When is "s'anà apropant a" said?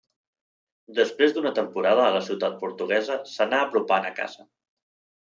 3.35-4.13